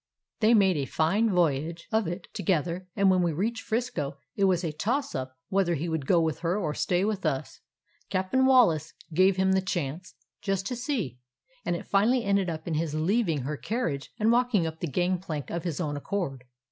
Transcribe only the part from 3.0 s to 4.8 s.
when we reached 'Frisco it was a